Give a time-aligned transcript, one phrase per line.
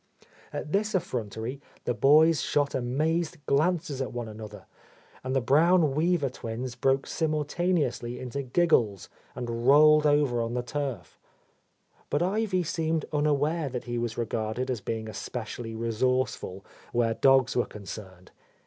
[0.01, 0.23] A Lost
[0.55, 4.65] Lady At this effrontery the boys shot amazed glances at one another,
[5.23, 11.19] and the brown Weaver twins broke simultaneously into giggles and rolled over on the turf.
[12.09, 17.67] But Ivy seemed unaware that he was regarded as being especially resourceful where dogs were
[17.67, 18.31] concerned.